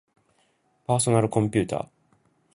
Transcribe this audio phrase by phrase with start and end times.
[0.87, 1.87] パーソナルコンピューター